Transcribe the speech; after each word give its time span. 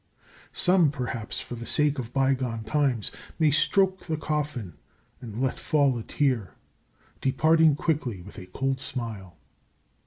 Some, 0.51 0.89
perhaps, 0.89 1.39
for 1.39 1.53
the 1.53 1.67
sake 1.67 1.99
of 1.99 2.11
bygone 2.11 2.63
times, 2.63 3.11
may 3.37 3.51
stroke 3.51 4.07
the 4.07 4.17
coffin 4.17 4.73
and 5.21 5.39
let 5.39 5.59
fall 5.59 5.95
a 5.95 6.01
tear, 6.01 6.55
departing 7.21 7.75
quickly 7.75 8.19
with 8.19 8.39
a 8.39 8.47
cold 8.47 8.79
smile. 8.79 9.37